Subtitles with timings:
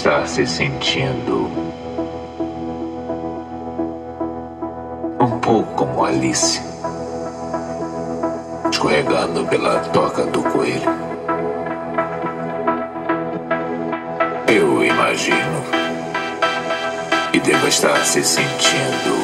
[0.00, 1.50] estar se sentindo
[5.20, 6.58] um pouco como Alice,
[8.72, 10.90] escorregando pela toca do coelho.
[14.48, 15.64] Eu imagino
[17.34, 19.14] e devo estar se sentindo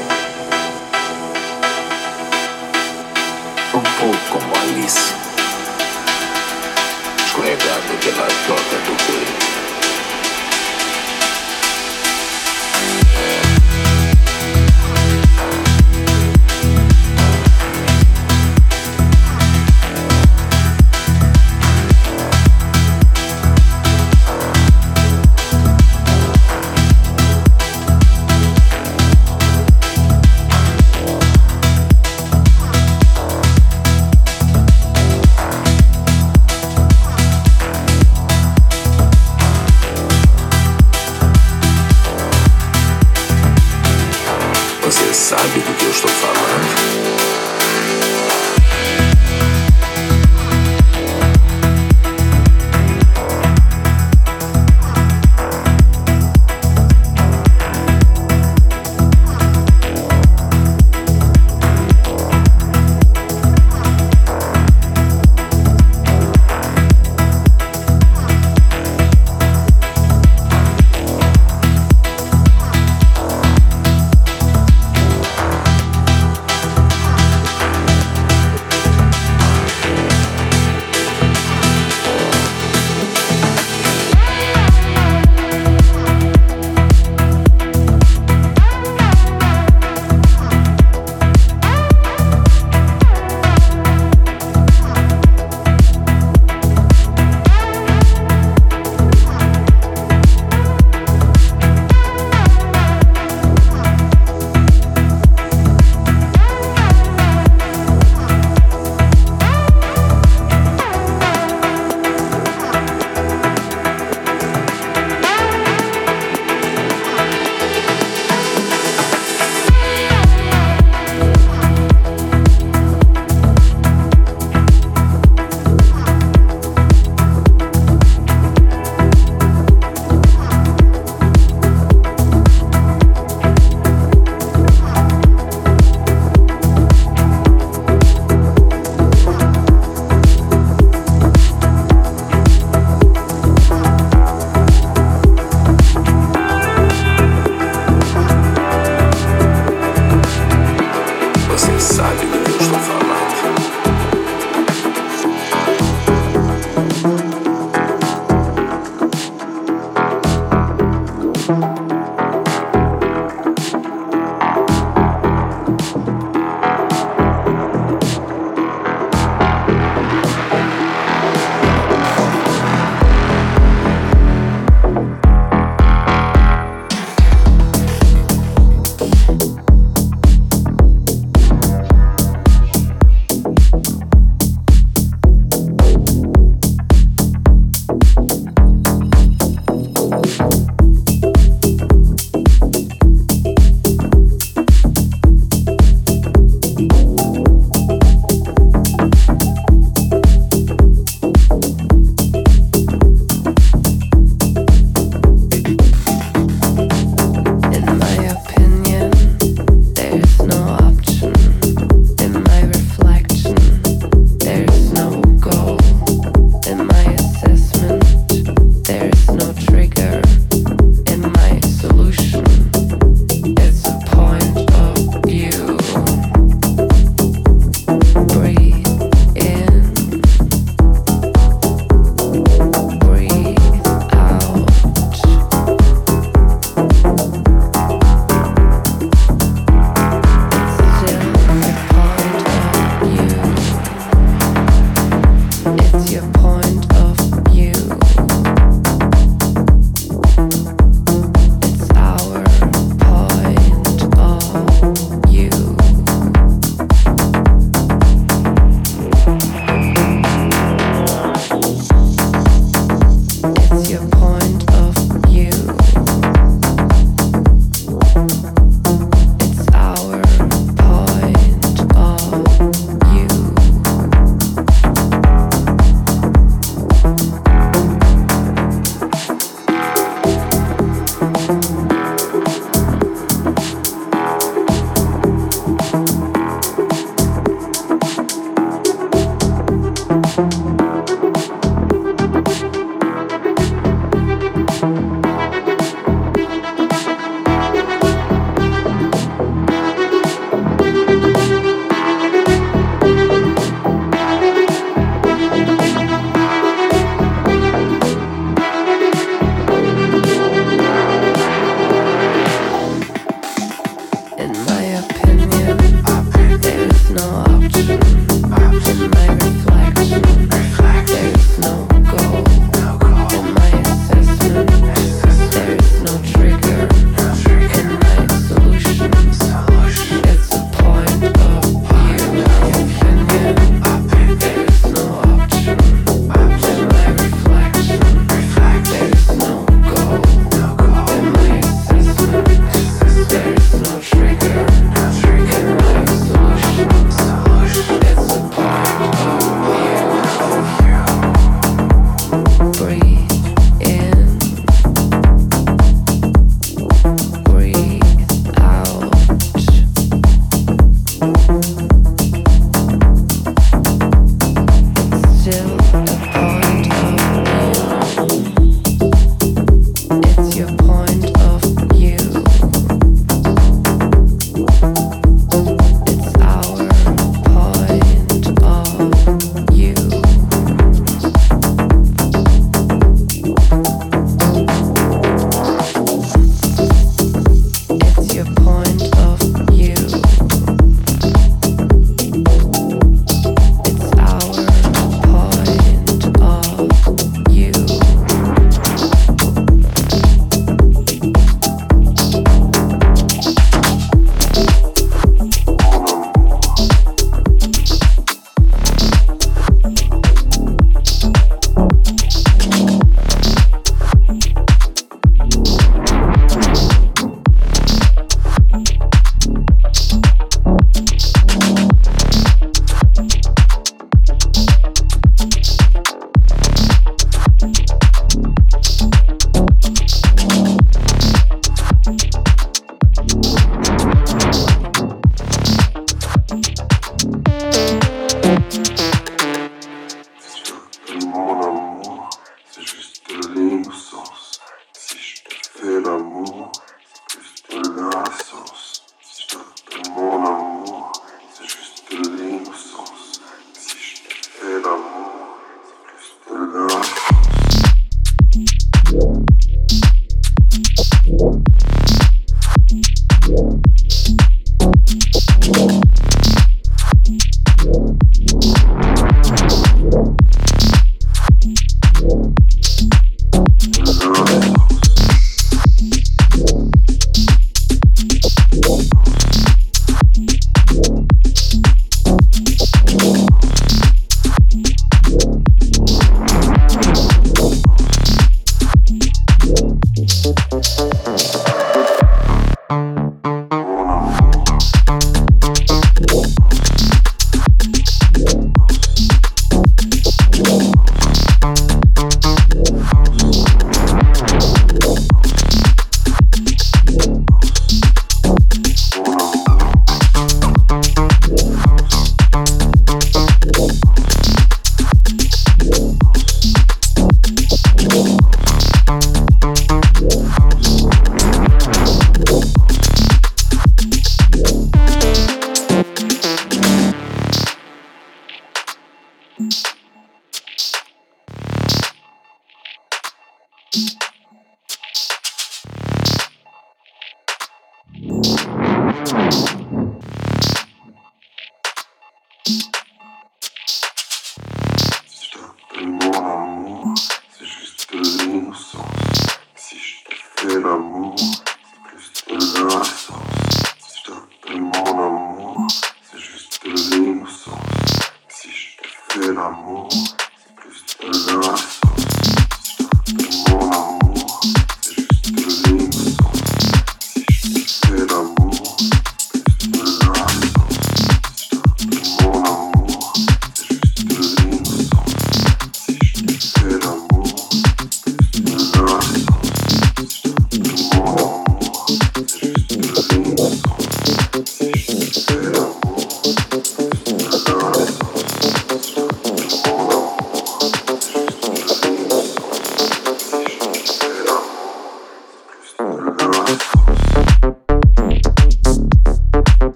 [3.72, 5.14] um pouco como Alice,
[7.24, 9.55] escorregando pela toca do coelho.